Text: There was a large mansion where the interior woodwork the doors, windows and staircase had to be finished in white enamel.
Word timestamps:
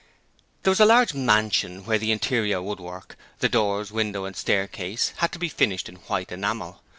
There 0.63 0.71
was 0.71 0.79
a 0.79 0.85
large 0.87 1.13
mansion 1.13 1.85
where 1.85 1.99
the 1.99 2.11
interior 2.11 2.59
woodwork 2.59 3.15
the 3.37 3.47
doors, 3.47 3.91
windows 3.91 4.25
and 4.25 4.35
staircase 4.35 5.13
had 5.17 5.31
to 5.33 5.37
be 5.37 5.47
finished 5.47 5.87
in 5.87 5.97
white 6.07 6.31
enamel. 6.31 6.81